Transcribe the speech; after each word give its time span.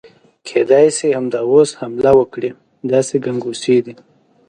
کېدای 0.47 0.87
شي 0.97 1.07
همدا 1.17 1.39
اوس 1.51 1.69
حمله 1.81 2.11
وکړي، 2.17 2.49
داسې 2.91 3.15
ګنګوسې 3.25 3.77
دي. 3.85 3.93